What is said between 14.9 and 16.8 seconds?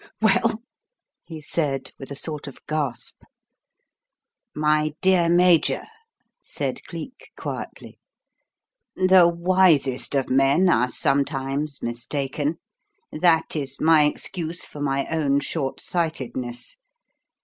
own short sightedness.